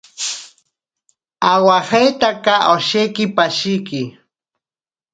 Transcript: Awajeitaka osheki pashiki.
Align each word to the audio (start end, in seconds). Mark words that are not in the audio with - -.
Awajeitaka 1.51 2.53
osheki 2.75 3.23
pashiki. 3.35 4.01